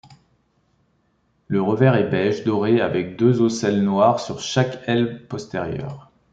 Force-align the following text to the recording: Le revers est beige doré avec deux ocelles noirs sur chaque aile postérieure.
Le 1.47 1.61
revers 1.61 1.93
est 1.95 2.09
beige 2.09 2.43
doré 2.43 2.81
avec 2.81 3.17
deux 3.17 3.39
ocelles 3.39 3.83
noirs 3.83 4.19
sur 4.19 4.39
chaque 4.39 4.79
aile 4.87 5.27
postérieure. 5.27 6.09